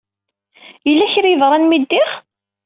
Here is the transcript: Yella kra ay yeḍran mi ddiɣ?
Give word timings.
Yella 0.87 1.11
kra 1.13 1.27
ay 1.27 1.31
yeḍran 1.33 1.63
mi 1.67 1.77
ddiɣ? 1.81 2.09